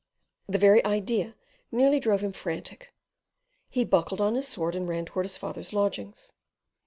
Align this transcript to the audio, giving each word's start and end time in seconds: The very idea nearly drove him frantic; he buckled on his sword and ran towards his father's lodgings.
The 0.49 0.57
very 0.57 0.83
idea 0.83 1.35
nearly 1.71 1.99
drove 1.99 2.21
him 2.21 2.33
frantic; 2.33 2.91
he 3.69 3.85
buckled 3.85 4.19
on 4.19 4.33
his 4.33 4.47
sword 4.47 4.75
and 4.75 4.89
ran 4.89 5.05
towards 5.05 5.29
his 5.33 5.37
father's 5.37 5.73
lodgings. 5.73 6.33